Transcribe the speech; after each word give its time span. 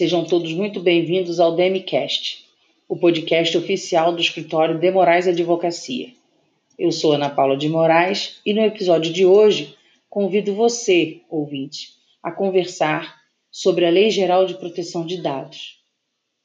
Sejam 0.00 0.24
todos 0.24 0.54
muito 0.54 0.80
bem-vindos 0.80 1.38
ao 1.38 1.54
DemiCast, 1.54 2.42
o 2.88 2.96
podcast 2.96 3.58
oficial 3.58 4.14
do 4.14 4.22
escritório 4.22 4.78
de 4.78 4.90
Moraes 4.90 5.28
Advocacia. 5.28 6.08
Eu 6.78 6.90
sou 6.90 7.12
Ana 7.12 7.28
Paula 7.28 7.54
de 7.54 7.68
Moraes 7.68 8.40
e 8.46 8.54
no 8.54 8.62
episódio 8.62 9.12
de 9.12 9.26
hoje 9.26 9.76
convido 10.08 10.54
você, 10.54 11.20
ouvinte, 11.28 11.90
a 12.22 12.32
conversar 12.32 13.14
sobre 13.50 13.84
a 13.84 13.90
Lei 13.90 14.08
Geral 14.08 14.46
de 14.46 14.54
Proteção 14.54 15.04
de 15.04 15.20
Dados. 15.20 15.78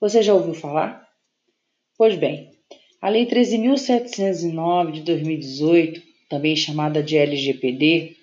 Você 0.01 0.21
já 0.21 0.33
ouviu 0.33 0.53
falar? 0.53 1.07
Pois 1.97 2.17
bem, 2.17 2.49
a 3.01 3.07
Lei 3.07 3.25
13.709 3.25 4.91
de 4.91 5.01
2018, 5.03 6.01
também 6.29 6.57
chamada 6.57 7.01
de 7.01 7.15
LGPD, 7.15 8.17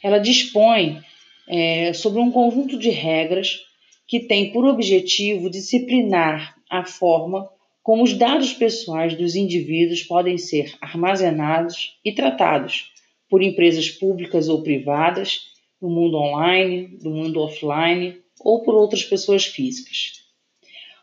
ela 0.00 0.18
dispõe 0.18 1.02
é, 1.48 1.92
sobre 1.92 2.20
um 2.20 2.30
conjunto 2.30 2.78
de 2.78 2.90
regras 2.90 3.65
que 4.06 4.20
tem 4.20 4.52
por 4.52 4.64
objetivo 4.64 5.50
disciplinar 5.50 6.56
a 6.70 6.84
forma 6.84 7.48
como 7.82 8.02
os 8.02 8.14
dados 8.14 8.52
pessoais 8.52 9.16
dos 9.16 9.36
indivíduos 9.36 10.02
podem 10.02 10.38
ser 10.38 10.74
armazenados 10.80 11.96
e 12.04 12.12
tratados 12.12 12.92
por 13.28 13.42
empresas 13.42 13.88
públicas 13.88 14.48
ou 14.48 14.62
privadas, 14.62 15.52
no 15.80 15.88
mundo 15.88 16.16
online, 16.16 16.98
no 17.02 17.10
mundo 17.10 17.40
offline 17.40 18.16
ou 18.40 18.62
por 18.62 18.74
outras 18.74 19.04
pessoas 19.04 19.44
físicas. 19.44 20.22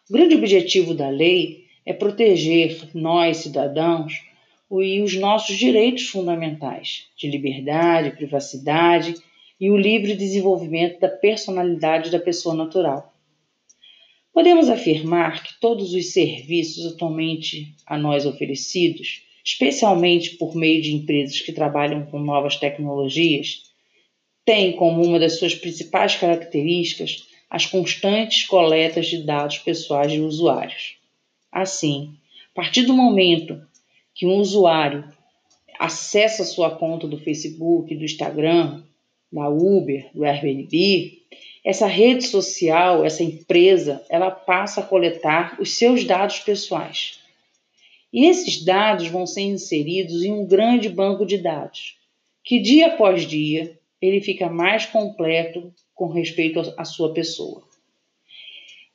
O 0.09 0.13
grande 0.13 0.35
objetivo 0.35 0.93
da 0.93 1.09
lei 1.09 1.65
é 1.85 1.93
proteger 1.93 2.89
nós, 2.93 3.37
cidadãos, 3.37 4.21
e 4.71 5.01
os 5.01 5.15
nossos 5.15 5.55
direitos 5.55 6.07
fundamentais 6.07 7.07
de 7.15 7.29
liberdade, 7.29 8.15
privacidade 8.15 9.15
e 9.63 9.71
o 9.71 9.77
livre 9.77 10.13
desenvolvimento 10.13 10.99
da 10.99 11.07
personalidade 11.07 12.11
da 12.11 12.19
pessoa 12.19 12.53
natural. 12.53 13.13
Podemos 14.33 14.67
afirmar 14.67 15.41
que 15.41 15.57
todos 15.61 15.93
os 15.93 16.11
serviços 16.11 16.85
atualmente 16.85 17.73
a 17.87 17.97
nós 17.97 18.25
oferecidos, 18.25 19.23
especialmente 19.41 20.31
por 20.31 20.53
meio 20.53 20.81
de 20.81 20.93
empresas 20.93 21.39
que 21.39 21.53
trabalham 21.53 22.05
com 22.07 22.19
novas 22.19 22.57
tecnologias, 22.57 23.61
têm 24.43 24.73
como 24.73 25.01
uma 25.01 25.17
das 25.17 25.39
suas 25.39 25.55
principais 25.55 26.13
características 26.17 27.25
as 27.49 27.65
constantes 27.65 28.45
coletas 28.45 29.07
de 29.07 29.23
dados 29.23 29.59
pessoais 29.59 30.11
de 30.11 30.19
usuários. 30.19 30.97
Assim, 31.49 32.13
a 32.51 32.55
partir 32.55 32.81
do 32.81 32.93
momento 32.93 33.65
que 34.13 34.25
um 34.25 34.39
usuário 34.39 35.07
acessa 35.79 36.43
sua 36.43 36.69
conta 36.69 37.07
do 37.07 37.17
Facebook, 37.17 37.95
do 37.95 38.03
Instagram, 38.03 38.83
da 39.33 39.49
Uber, 39.49 40.09
do 40.13 40.23
Airbnb, 40.23 41.19
essa 41.65 41.87
rede 41.87 42.25
social, 42.25 43.03
essa 43.03 43.23
empresa, 43.23 44.05
ela 44.09 44.29
passa 44.29 44.81
a 44.81 44.85
coletar 44.85 45.57
os 45.59 45.75
seus 45.75 46.03
dados 46.03 46.39
pessoais. 46.39 47.19
E 48.11 48.25
esses 48.25 48.63
dados 48.63 49.07
vão 49.07 49.25
ser 49.25 49.41
inseridos 49.41 50.23
em 50.23 50.31
um 50.31 50.45
grande 50.45 50.87
banco 50.87 51.25
de 51.25 51.37
dados, 51.37 51.97
que 52.43 52.59
dia 52.59 52.87
após 52.87 53.27
dia 53.27 53.79
ele 53.99 54.21
fica 54.21 54.49
mais 54.49 54.85
completo 54.85 55.73
com 55.95 56.07
respeito 56.07 56.59
à 56.77 56.85
sua 56.85 57.13
pessoa. 57.13 57.63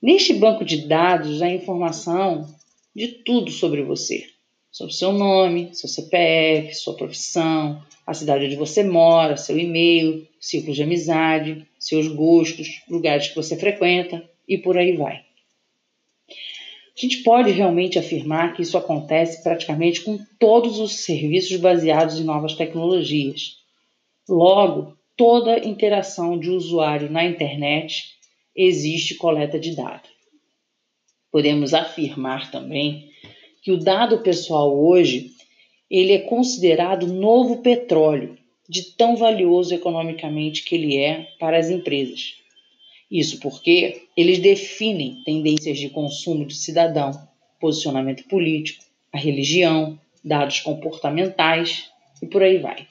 Neste 0.00 0.34
banco 0.34 0.64
de 0.64 0.86
dados 0.86 1.42
há 1.42 1.50
informação 1.50 2.55
de 2.95 3.08
tudo 3.08 3.50
sobre 3.50 3.83
você, 3.83 4.28
sobre 4.70 4.94
seu 4.94 5.12
nome, 5.12 5.74
seu 5.74 5.88
CPF, 5.88 6.74
sua 6.74 6.94
profissão, 6.94 7.83
a 8.06 8.14
cidade 8.14 8.46
onde 8.46 8.56
você 8.56 8.83
mora, 8.83 9.36
seu 9.36 9.58
e-mail, 9.58 10.27
ciclo 10.40 10.73
de 10.73 10.83
amizade, 10.83 11.67
seus 11.79 12.08
gostos, 12.08 12.83
lugares 12.89 13.29
que 13.29 13.36
você 13.36 13.56
frequenta 13.56 14.29
e 14.46 14.56
por 14.58 14.79
aí 14.79 14.96
vai. 14.96 15.17
A 16.98 17.01
gente 17.01 17.23
pode 17.23 17.52
realmente 17.52 17.98
afirmar 17.98 18.55
que 18.55 18.62
isso 18.62 18.77
acontece 18.77 19.42
praticamente 19.42 20.01
com 20.01 20.18
todos 20.39 20.80
os 20.80 21.05
serviços 21.05 21.56
baseados 21.58 22.18
em 22.18 22.24
novas 22.24 22.55
tecnologias. 22.55 23.58
Logo, 24.29 24.96
toda 25.17 25.64
interação 25.64 26.39
de 26.39 26.50
usuário 26.50 27.08
na 27.08 27.24
internet 27.24 28.17
existe 28.55 29.14
coleta 29.14 29.61
de 29.61 29.77
dados. 29.77 30.11
Podemos 31.30 31.73
afirmar 31.73 32.50
também 32.50 33.08
que 33.63 33.73
o 33.73 33.79
dado 33.79 34.19
pessoal 34.19 34.77
hoje 34.77 35.33
ele 35.91 36.13
é 36.13 36.19
considerado 36.19 37.07
novo 37.07 37.58
petróleo, 37.63 38.36
de 38.69 38.95
tão 38.96 39.17
valioso 39.17 39.74
economicamente 39.74 40.63
que 40.63 40.74
ele 40.74 40.98
é 40.98 41.29
para 41.39 41.58
as 41.58 41.70
empresas. 41.70 42.35
Isso 43.11 43.41
porque 43.41 44.02
eles 44.14 44.39
definem 44.39 45.23
tendências 45.24 45.79
de 45.79 45.89
consumo 45.89 46.45
do 46.45 46.52
cidadão, 46.52 47.11
posicionamento 47.58 48.24
político, 48.24 48.85
a 49.11 49.18
religião, 49.18 49.98
dados 50.23 50.61
comportamentais 50.61 51.91
e 52.23 52.27
por 52.27 52.42
aí 52.42 52.58
vai. 52.58 52.86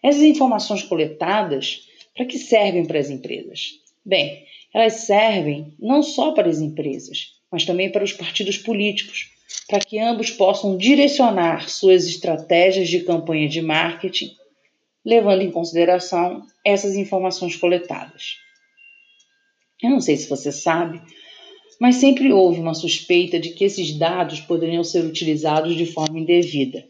Essas 0.00 0.22
informações 0.22 0.82
coletadas, 0.82 1.88
para 2.14 2.26
que 2.26 2.38
servem 2.38 2.86
para 2.86 3.00
as 3.00 3.10
empresas? 3.10 3.80
Bem, 4.04 4.44
elas 4.72 5.06
servem 5.06 5.74
não 5.78 6.02
só 6.02 6.32
para 6.32 6.48
as 6.48 6.60
empresas, 6.60 7.32
mas 7.50 7.64
também 7.64 7.90
para 7.90 8.04
os 8.04 8.12
partidos 8.12 8.58
políticos, 8.58 9.33
para 9.68 9.80
que 9.80 9.98
ambos 9.98 10.30
possam 10.30 10.76
direcionar 10.76 11.68
suas 11.68 12.06
estratégias 12.06 12.88
de 12.88 13.00
campanha 13.00 13.48
de 13.48 13.62
marketing, 13.62 14.30
levando 15.04 15.42
em 15.42 15.50
consideração 15.50 16.46
essas 16.64 16.96
informações 16.96 17.56
coletadas. 17.56 18.36
Eu 19.82 19.90
não 19.90 20.00
sei 20.00 20.16
se 20.16 20.28
você 20.28 20.52
sabe, 20.52 21.00
mas 21.80 21.96
sempre 21.96 22.32
houve 22.32 22.60
uma 22.60 22.74
suspeita 22.74 23.38
de 23.38 23.50
que 23.50 23.64
esses 23.64 23.96
dados 23.98 24.40
poderiam 24.40 24.84
ser 24.84 25.04
utilizados 25.04 25.76
de 25.76 25.86
forma 25.86 26.18
indevida. 26.18 26.86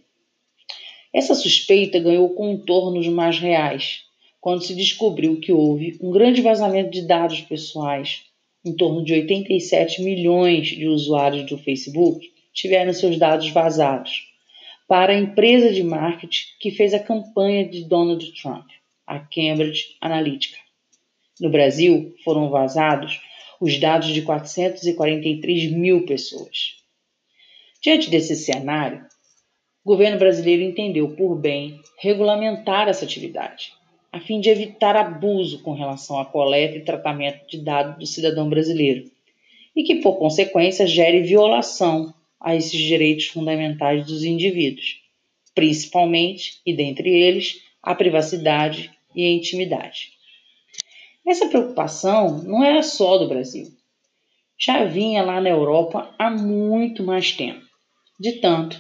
Essa 1.13 1.35
suspeita 1.35 1.99
ganhou 1.99 2.29
contornos 2.31 3.07
mais 3.09 3.39
reais 3.39 4.03
quando 4.41 4.65
se 4.65 4.75
descobriu 4.75 5.41
que 5.41 5.53
houve 5.53 5.97
um 6.03 6.11
grande 6.11 6.43
vazamento 6.43 6.91
de 6.91 7.03
dados 7.03 7.41
pessoais. 7.41 8.25
Em 8.65 8.75
torno 8.75 9.05
de 9.05 9.13
87 9.13 10.03
milhões 10.03 10.69
de 10.69 10.87
usuários 10.87 11.47
do 11.47 11.57
Facebook 11.59 12.34
tiveram 12.55 12.93
seus 12.93 13.19
dados 13.19 13.51
vazados 13.51 14.33
para 14.89 15.13
a 15.13 15.19
empresa 15.19 15.73
de 15.73 15.83
marketing 15.83 16.45
que 16.61 16.71
fez 16.71 16.95
a 16.95 16.99
campanha 16.99 17.69
de 17.69 17.85
Donald 17.85 18.25
Trump, 18.41 18.67
a 19.07 19.19
Cambridge 19.19 19.97
Analytica. 20.01 20.59
No 21.41 21.51
Brasil, 21.51 22.15
foram 22.25 22.49
vazados 22.49 23.21
os 23.61 23.79
dados 23.79 24.09
de 24.09 24.23
443 24.23 25.73
mil 25.73 26.07
pessoas. 26.07 26.77
Diante 27.83 28.09
desse 28.09 28.37
cenário, 28.37 29.05
o 29.85 29.91
governo 29.91 30.19
brasileiro 30.19 30.63
entendeu 30.63 31.15
por 31.17 31.37
bem 31.37 31.81
regulamentar 31.99 32.89
essa 32.89 33.05
atividade 33.05 33.73
a 34.15 34.21
fim 34.21 34.39
de 34.39 34.49
evitar 34.49 34.95
abuso 34.95 35.61
com 35.61 35.73
relação 35.73 36.21
à 36.21 36.25
coleta 36.25 36.77
e 36.77 36.85
tratamento 36.85 37.49
de 37.49 37.59
dados 37.59 37.99
do 37.99 38.07
cidadão 38.07 38.49
brasileiro, 38.49 39.11
e 39.75 39.83
que, 39.83 39.97
por 39.97 40.21
consequência, 40.21 40.87
gere 40.87 41.21
violação 41.23 42.15
a 42.45 42.55
esses 42.55 42.79
direitos 42.79 43.25
fundamentais 43.25 44.07
dos 44.07 44.23
indivíduos, 44.23 45.01
principalmente, 45.55 46.61
e 46.67 46.77
dentre 46.77 47.09
eles, 47.09 47.63
a 47.83 47.95
privacidade 47.95 48.91
e 49.17 49.25
a 49.25 49.31
intimidade. 49.31 50.13
Essa 51.27 51.49
preocupação 51.49 52.43
não 52.43 52.63
era 52.63 52.83
só 52.83 53.17
do 53.17 53.27
Brasil. 53.27 53.69
Já 54.59 54.85
vinha 54.85 55.23
lá 55.23 55.41
na 55.41 55.49
Europa 55.49 56.15
há 56.19 56.31
muito 56.31 57.03
mais 57.03 57.33
tempo. 57.33 57.65
De 58.21 58.33
tanto 58.33 58.79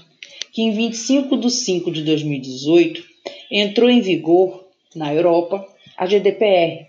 que 0.52 0.60
em 0.60 0.70
25 0.70 1.38
de 1.38 1.50
5 1.50 1.90
de 1.90 2.02
2018 2.02 3.02
entrou 3.50 3.88
em 3.88 4.02
vigor 4.02 4.68
na 4.94 5.12
Europa, 5.12 5.66
a 5.96 6.06
GDPR, 6.06 6.86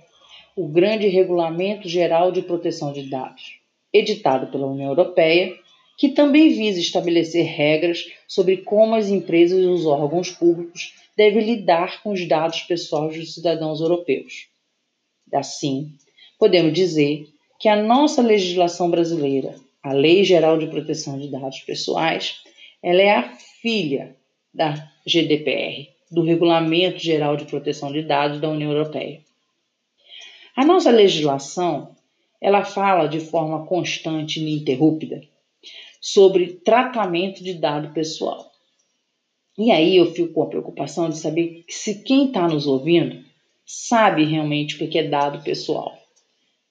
o 0.58 0.68
Grande 0.68 1.08
Regulamento 1.08 1.88
Geral 1.88 2.32
de 2.32 2.42
Proteção 2.42 2.92
de 2.92 3.10
Dados, 3.10 3.60
editado 3.94 4.48
pela 4.48 4.68
União 4.68 4.90
Europeia, 4.90 5.58
que 5.98 6.10
também 6.10 6.50
visa 6.50 6.80
estabelecer 6.80 7.46
regras 7.46 8.06
sobre 8.28 8.58
como 8.58 8.96
as 8.96 9.08
empresas 9.08 9.64
e 9.64 9.68
os 9.68 9.86
órgãos 9.86 10.30
públicos 10.30 10.94
devem 11.16 11.46
lidar 11.46 12.04
com 12.04 12.12
os 12.12 12.28
dados 12.28 12.62
pessoais 12.62 13.18
dos 13.18 13.34
cidadãos 13.34 13.80
europeus. 13.80 14.48
Assim, 15.34 15.94
podemos 16.38 16.74
dizer 16.74 17.28
que 17.60 17.70
a 17.70 17.82
nossa 17.82 18.22
legislação 18.22 18.90
brasileira, 18.92 19.56
a 19.82 19.94
Lei 19.94 20.24
Geral 20.24 20.58
de 20.58 20.68
Proteção 20.68 21.18
de 21.18 21.30
Dados 21.30 21.62
Pessoais, 21.62 22.42
ela 22.84 23.02
é 23.02 23.12
a 23.12 23.34
filha 23.62 24.16
da 24.54 24.92
GDPR, 25.06 25.90
do 26.12 26.24
Regulamento 26.24 27.00
Geral 27.00 27.38
de 27.38 27.46
Proteção 27.46 27.92
de 27.92 28.02
Dados 28.02 28.42
da 28.42 28.50
União 28.50 28.72
Europeia. 28.72 29.22
A 30.56 30.66
nossa 30.66 30.92
legislação, 30.92 31.96
ela 32.42 32.64
fala 32.64 33.08
de 33.08 33.20
forma 33.20 33.66
constante 33.66 34.40
e 34.40 34.44
ininterrupta 34.44 35.22
sobre 36.06 36.60
tratamento 36.64 37.44
de 37.44 37.56
dado 37.56 37.92
pessoal. 37.92 38.52
E 39.58 39.72
aí 39.72 39.98
eu 39.98 40.14
fico 40.14 40.34
com 40.34 40.44
a 40.44 40.48
preocupação 40.48 41.10
de 41.10 41.18
saber 41.18 41.66
se 41.68 42.04
quem 42.04 42.28
está 42.28 42.48
nos 42.48 42.68
ouvindo 42.68 43.26
sabe 43.66 44.24
realmente 44.24 44.76
o 44.76 44.88
que 44.88 45.00
é 45.00 45.08
dado 45.08 45.44
pessoal. 45.44 45.98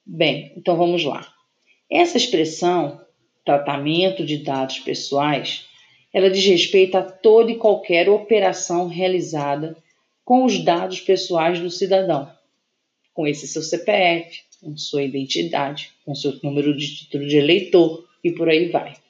Bem, 0.07 0.53
então 0.57 0.77
vamos 0.77 1.03
lá. 1.03 1.27
Essa 1.91 2.17
expressão, 2.17 3.01
tratamento 3.45 4.25
de 4.25 4.39
dados 4.39 4.79
pessoais, 4.79 5.67
ela 6.13 6.31
diz 6.31 6.47
respeito 6.47 6.97
a 6.97 7.03
toda 7.03 7.51
e 7.51 7.57
qualquer 7.57 8.09
operação 8.09 8.87
realizada 8.87 9.77
com 10.25 10.45
os 10.45 10.65
dados 10.65 11.01
pessoais 11.01 11.59
do 11.59 11.73
cidadão, 11.73 12.31
com 13.13 13.27
esse 13.27 13.49
seu 13.49 13.63
CPF, 13.63 14.43
com 14.61 14.77
sua 14.77 15.03
identidade, 15.03 15.91
com 16.05 16.15
seu 16.15 16.39
número 16.41 16.77
de 16.77 16.99
título 16.99 17.27
de 17.27 17.37
eleitor 17.37 18.09
e 18.23 18.31
por 18.31 18.49
aí 18.49 18.69
vai. 18.69 19.03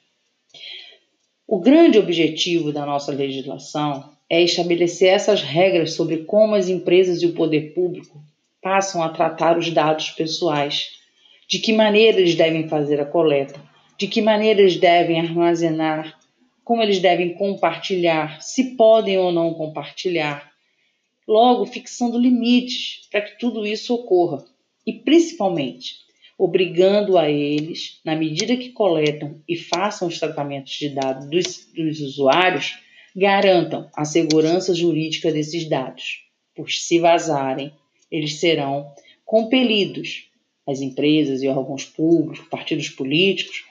O 1.47 1.59
grande 1.59 1.99
objetivo 1.99 2.71
da 2.71 2.87
nossa 2.87 3.11
legislação 3.11 4.11
é 4.27 4.41
estabelecer 4.41 5.09
essas 5.09 5.43
regras 5.43 5.93
sobre 5.93 6.23
como 6.23 6.55
as 6.55 6.69
empresas 6.69 7.21
e 7.21 7.27
o 7.27 7.33
poder 7.33 7.71
público 7.75 8.19
passam 8.59 9.03
a 9.03 9.09
tratar 9.09 9.55
os 9.55 9.69
dados 9.69 10.09
pessoais, 10.09 10.89
de 11.47 11.59
que 11.59 11.71
maneira 11.71 12.19
eles 12.19 12.33
devem 12.33 12.67
fazer 12.67 12.99
a 12.99 13.05
coleta, 13.05 13.61
de 13.95 14.07
que 14.07 14.23
maneira 14.23 14.59
eles 14.59 14.77
devem 14.77 15.19
armazenar, 15.19 16.19
como 16.63 16.81
eles 16.81 16.97
devem 16.97 17.35
compartilhar, 17.35 18.41
se 18.41 18.75
podem 18.75 19.19
ou 19.19 19.31
não 19.31 19.53
compartilhar, 19.53 20.51
logo 21.27 21.67
fixando 21.67 22.17
limites 22.17 23.07
para 23.11 23.21
que 23.21 23.37
tudo 23.37 23.67
isso 23.67 23.93
ocorra. 23.93 24.43
E 24.83 24.93
principalmente 24.93 26.04
obrigando 26.37 27.17
a 27.17 27.29
eles, 27.29 27.99
na 28.03 28.15
medida 28.15 28.57
que 28.57 28.71
coletam 28.71 29.41
e 29.47 29.55
façam 29.55 30.07
os 30.07 30.19
tratamentos 30.19 30.73
de 30.73 30.89
dados 30.89 31.29
dos, 31.29 31.67
dos 31.73 31.99
usuários, 32.01 32.77
garantam 33.15 33.89
a 33.95 34.03
segurança 34.03 34.75
jurídica 34.75 35.31
desses 35.31 35.67
dados, 35.69 36.23
pois 36.55 36.83
se 36.83 36.99
vazarem, 36.99 37.71
eles 38.11 38.39
serão 38.39 38.91
compelidos, 39.25 40.29
as 40.67 40.81
empresas 40.81 41.41
e 41.41 41.47
órgãos 41.47 41.85
públicos, 41.85 42.47
partidos 42.49 42.89
políticos, 42.89 43.63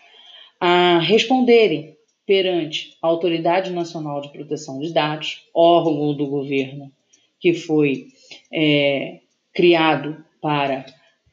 a 0.60 0.99
responderem 1.00 1.96
perante 2.26 2.96
a 3.02 3.08
Autoridade 3.08 3.70
Nacional 3.70 4.20
de 4.20 4.32
Proteção 4.32 4.81
de 4.81 4.93
Dados, 4.93 5.43
órgão 5.52 6.14
do 6.14 6.26
governo 6.26 6.90
que 7.38 7.52
foi 7.52 8.08
é, 8.50 9.20
criado 9.52 10.25
para 10.40 10.87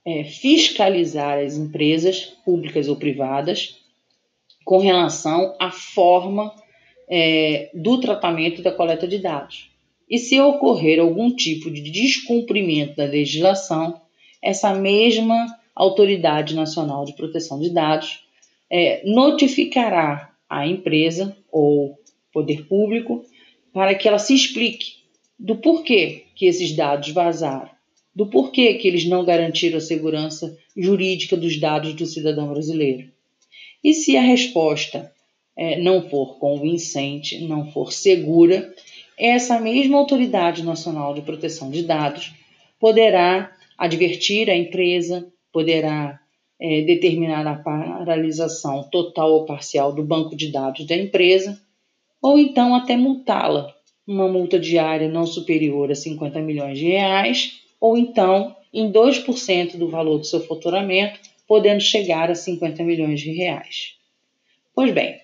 é, 0.05 0.23
fiscalizar 0.23 1.39
as 1.39 1.55
empresas 1.55 2.25
públicas 2.43 2.87
ou 2.87 2.95
privadas 2.95 3.77
com 4.65 4.79
relação 4.79 5.55
à 5.59 5.71
forma 5.71 6.53
é, 7.09 7.69
do 7.73 7.99
tratamento 7.99 8.61
da 8.61 8.71
coleta 8.71 9.07
de 9.07 9.19
dados. 9.19 9.69
E 10.09 10.17
se 10.17 10.39
ocorrer 10.39 10.99
algum 10.99 11.33
tipo 11.33 11.69
de 11.71 11.81
descumprimento 11.81 12.95
da 12.95 13.05
legislação, 13.05 14.01
essa 14.41 14.73
mesma 14.73 15.47
Autoridade 15.73 16.53
Nacional 16.53 17.05
de 17.05 17.13
Proteção 17.13 17.59
de 17.59 17.69
Dados 17.69 18.25
é, 18.69 19.01
notificará 19.05 20.31
a 20.49 20.67
empresa 20.67 21.35
ou 21.49 21.97
poder 22.33 22.65
público 22.67 23.23
para 23.73 23.95
que 23.95 24.07
ela 24.07 24.19
se 24.19 24.35
explique 24.35 24.97
do 25.39 25.55
porquê 25.55 26.25
que 26.35 26.45
esses 26.45 26.75
dados 26.75 27.09
vazaram 27.11 27.69
do 28.13 28.25
porquê 28.25 28.73
que 28.75 28.87
eles 28.87 29.05
não 29.05 29.23
garantiram 29.23 29.77
a 29.77 29.81
segurança 29.81 30.57
jurídica 30.75 31.37
dos 31.37 31.59
dados 31.59 31.93
do 31.93 32.05
cidadão 32.05 32.49
brasileiro. 32.49 33.09
E 33.83 33.93
se 33.93 34.17
a 34.17 34.21
resposta 34.21 35.11
é, 35.57 35.79
não 35.79 36.09
for 36.09 36.37
convincente, 36.37 37.39
não 37.47 37.71
for 37.71 37.91
segura, 37.91 38.73
essa 39.17 39.59
mesma 39.59 39.97
Autoridade 39.97 40.63
Nacional 40.63 41.13
de 41.13 41.21
Proteção 41.21 41.69
de 41.69 41.83
Dados 41.83 42.33
poderá 42.79 43.51
advertir 43.77 44.49
a 44.49 44.55
empresa, 44.55 45.27
poderá 45.51 46.19
é, 46.59 46.81
determinar 46.81 47.45
a 47.47 47.55
paralisação 47.55 48.83
total 48.91 49.31
ou 49.31 49.45
parcial 49.45 49.93
do 49.93 50.03
banco 50.03 50.35
de 50.35 50.51
dados 50.51 50.85
da 50.85 50.95
empresa, 50.95 51.59
ou 52.21 52.37
então 52.37 52.75
até 52.75 52.95
multá-la, 52.95 53.73
uma 54.05 54.27
multa 54.27 54.59
diária 54.59 55.07
não 55.07 55.25
superior 55.25 55.91
a 55.91 55.95
50 55.95 56.39
milhões 56.41 56.77
de 56.77 56.85
reais 56.85 57.60
ou 57.81 57.97
então 57.97 58.55
em 58.71 58.91
2% 58.91 59.75
do 59.75 59.89
valor 59.89 60.19
do 60.19 60.25
seu 60.25 60.39
faturamento, 60.45 61.19
podendo 61.47 61.81
chegar 61.81 62.29
a 62.29 62.35
50 62.35 62.83
milhões 62.83 63.19
de 63.19 63.31
reais. 63.31 63.95
Pois 64.73 64.93
bem, 64.93 65.19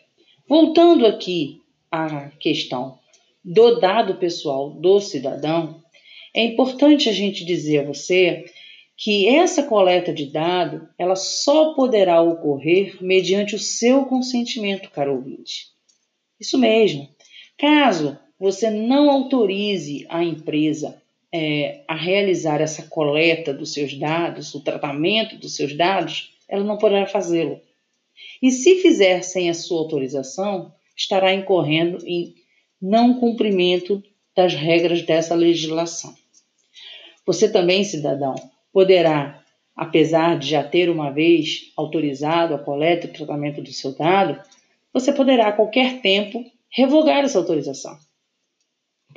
voltando 0.50 1.06
aqui 1.06 1.62
à 1.90 2.32
questão 2.32 3.00
do 3.46 3.80
dado 3.80 4.16
pessoal 4.16 4.72
do 4.72 5.00
cidadão, 5.00 5.82
é 6.34 6.44
importante 6.44 7.08
a 7.08 7.14
gente 7.14 7.46
dizer 7.46 7.80
a 7.80 7.86
você 7.86 8.46
que 8.98 9.30
essa 9.30 9.64
coleta 9.64 10.12
de 10.12 10.26
dado 10.26 10.90
ela 10.98 11.16
só 11.16 11.74
poderá 11.74 12.22
ocorrer 12.22 12.98
mediante 13.00 13.56
o 13.56 13.60
seu 13.60 14.06
consentimento, 14.06 14.90
caro 14.90 15.16
ouvinte. 15.16 15.68
Isso 16.40 16.58
mesmo. 16.58 17.08
Caso 17.58 18.18
você 18.40 18.70
não 18.70 19.10
autorize 19.10 20.06
a 20.10 20.24
empresa 20.24 21.02
é, 21.38 21.84
a 21.88 21.94
realizar 21.94 22.60
essa 22.62 22.82
coleta 22.82 23.54
dos 23.54 23.72
seus 23.72 23.94
dados, 23.94 24.56
o 24.56 24.60
tratamento 24.60 25.38
dos 25.38 25.56
seus 25.56 25.78
dados, 25.78 26.34
ela 26.50 26.64
não 26.64 26.80
poderá 26.80 27.06
fazê-lo. 27.06 27.62
E 28.42 28.50
se 28.50 28.82
fizer 28.82 29.22
sem 29.22 29.48
a 29.48 29.54
sua 29.54 29.80
autorização, 29.80 30.74
estará 30.96 31.32
incorrendo 31.32 32.04
em 32.08 32.34
não 32.82 33.20
cumprimento 33.20 34.04
das 34.36 34.56
regras 34.56 35.04
dessa 35.04 35.36
legislação. 35.36 36.16
Você 37.24 37.52
também, 37.52 37.84
cidadão, 37.84 38.34
poderá, 38.74 39.44
apesar 39.76 40.40
de 40.40 40.50
já 40.50 40.64
ter 40.64 40.90
uma 40.90 41.12
vez 41.12 41.72
autorizado 41.78 42.56
a 42.56 42.60
coleta 42.60 43.06
e 43.06 43.12
tratamento 43.12 43.62
do 43.62 43.72
seu 43.72 43.94
dado, 43.94 44.42
você 44.92 45.14
poderá 45.14 45.50
a 45.50 45.54
qualquer 45.54 46.02
tempo 46.02 46.44
revogar 46.72 47.24
essa 47.24 47.38
autorização. 47.38 47.96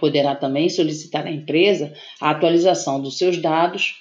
Poderá 0.00 0.34
também 0.34 0.68
solicitar 0.68 1.26
à 1.26 1.30
empresa 1.30 1.92
a 2.20 2.30
atualização 2.30 3.00
dos 3.00 3.18
seus 3.18 3.36
dados 3.36 3.94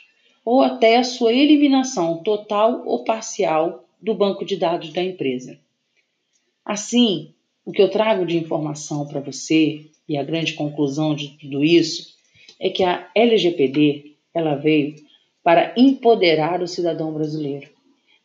ou 0.45 0.61
até 0.61 0.97
a 0.97 1.03
sua 1.03 1.33
eliminação 1.33 2.23
total 2.23 2.83
ou 2.85 3.03
parcial 3.03 3.85
do 4.01 4.15
banco 4.15 4.45
de 4.45 4.55
dados 4.55 4.93
da 4.93 5.03
empresa. 5.03 5.59
Assim, 6.65 7.33
o 7.65 7.71
que 7.71 7.81
eu 7.81 7.89
trago 7.89 8.25
de 8.25 8.37
informação 8.37 9.05
para 9.05 9.19
você 9.19 9.85
e 10.07 10.17
a 10.17 10.23
grande 10.23 10.53
conclusão 10.53 11.13
de 11.13 11.37
tudo 11.37 11.63
isso 11.63 12.15
é 12.59 12.69
que 12.69 12.83
a 12.83 13.09
LGPD 13.13 14.15
ela 14.33 14.55
veio 14.55 14.95
para 15.43 15.73
empoderar 15.77 16.61
o 16.61 16.67
cidadão 16.67 17.13
brasileiro. 17.13 17.69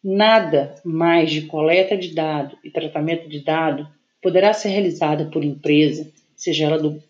Nada 0.03 0.75
mais 0.85 1.31
de 1.31 1.43
coleta 1.43 1.97
de 1.97 2.15
dado 2.15 2.57
e 2.63 2.71
tratamento 2.71 3.29
de 3.29 3.41
dado 3.41 3.89
poderá 4.23 4.53
ser 4.53 4.69
realizada 4.69 5.27
por 5.27 5.45
empresa, 5.45 6.11
seja 6.37 6.67
ela 6.67 6.79
do 6.79 7.03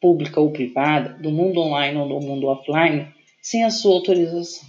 pública 0.00 0.40
ou 0.40 0.50
privada, 0.50 1.10
do 1.20 1.30
mundo 1.30 1.60
online 1.60 1.98
ou 1.98 2.08
do 2.08 2.20
mundo 2.20 2.46
offline, 2.46 3.08
sem 3.40 3.64
a 3.64 3.70
sua 3.70 3.94
autorização. 3.94 4.68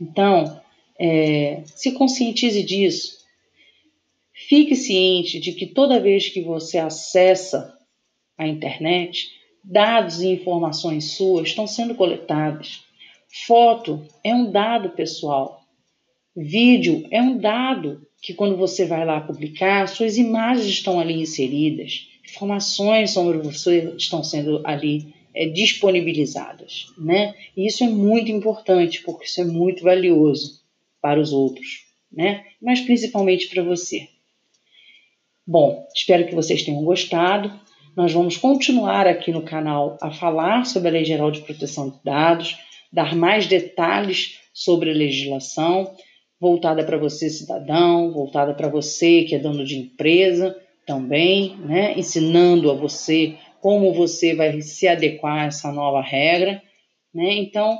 Então, 0.00 0.60
é, 0.98 1.62
se 1.66 1.92
conscientize 1.92 2.62
disso. 2.62 3.22
Fique 4.32 4.74
ciente 4.74 5.38
de 5.38 5.52
que 5.52 5.66
toda 5.66 6.00
vez 6.00 6.28
que 6.28 6.42
você 6.42 6.78
acessa 6.78 7.72
a 8.36 8.46
internet, 8.46 9.30
dados 9.62 10.20
e 10.20 10.28
informações 10.28 11.16
suas 11.16 11.48
estão 11.48 11.66
sendo 11.66 11.94
coletados. 11.94 12.84
Foto 13.46 14.06
é 14.24 14.34
um 14.34 14.50
dado 14.50 14.90
pessoal. 14.90 15.62
Vídeo 16.36 17.06
é 17.10 17.22
um 17.22 17.38
dado 17.38 18.06
que, 18.20 18.34
quando 18.34 18.56
você 18.56 18.84
vai 18.84 19.04
lá 19.04 19.20
publicar, 19.20 19.86
suas 19.86 20.16
imagens 20.16 20.66
estão 20.66 20.98
ali 20.98 21.14
inseridas 21.14 22.11
informações 22.24 23.10
sobre 23.10 23.38
você 23.38 23.94
estão 23.96 24.22
sendo 24.22 24.60
ali 24.64 25.14
é, 25.34 25.46
disponibilizadas, 25.46 26.86
né? 26.98 27.34
E 27.56 27.66
isso 27.66 27.82
é 27.84 27.88
muito 27.88 28.30
importante 28.30 29.02
porque 29.02 29.24
isso 29.24 29.40
é 29.40 29.44
muito 29.44 29.82
valioso 29.82 30.60
para 31.00 31.20
os 31.20 31.32
outros, 31.32 31.86
né? 32.12 32.44
Mas 32.60 32.80
principalmente 32.80 33.48
para 33.48 33.62
você. 33.62 34.08
Bom, 35.46 35.86
espero 35.94 36.26
que 36.26 36.34
vocês 36.34 36.62
tenham 36.62 36.84
gostado. 36.84 37.52
Nós 37.96 38.12
vamos 38.12 38.36
continuar 38.36 39.06
aqui 39.06 39.32
no 39.32 39.42
canal 39.42 39.98
a 40.00 40.10
falar 40.10 40.64
sobre 40.64 40.88
a 40.88 40.92
Lei 40.92 41.04
Geral 41.04 41.30
de 41.30 41.40
Proteção 41.40 41.90
de 41.90 41.98
Dados, 42.04 42.56
dar 42.92 43.16
mais 43.16 43.46
detalhes 43.46 44.38
sobre 44.54 44.90
a 44.90 44.94
legislação, 44.94 45.94
voltada 46.40 46.84
para 46.84 46.96
você, 46.96 47.28
cidadão, 47.28 48.12
voltada 48.12 48.54
para 48.54 48.68
você 48.68 49.24
que 49.24 49.34
é 49.34 49.38
dono 49.38 49.64
de 49.64 49.78
empresa, 49.78 50.56
também, 50.92 51.56
né, 51.56 51.98
ensinando 51.98 52.70
a 52.70 52.74
você 52.74 53.34
como 53.62 53.94
você 53.94 54.34
vai 54.34 54.60
se 54.60 54.86
adequar 54.86 55.44
a 55.44 55.46
essa 55.46 55.72
nova 55.72 56.02
regra, 56.02 56.62
né? 57.14 57.32
Então, 57.36 57.78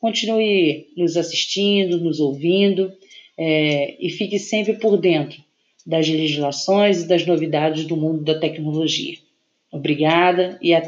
continue 0.00 0.86
nos 0.96 1.18
assistindo, 1.18 2.00
nos 2.00 2.18
ouvindo 2.18 2.90
é, 3.36 3.94
e 4.00 4.08
fique 4.08 4.38
sempre 4.38 4.74
por 4.74 4.96
dentro 4.96 5.42
das 5.86 6.08
legislações 6.08 7.02
e 7.02 7.08
das 7.08 7.26
novidades 7.26 7.84
do 7.84 7.96
mundo 7.96 8.24
da 8.24 8.38
tecnologia. 8.38 9.18
Obrigada 9.70 10.58
e 10.62 10.72
até 10.72 10.74
a 10.74 10.86